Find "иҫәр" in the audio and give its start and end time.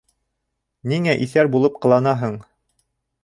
1.27-1.51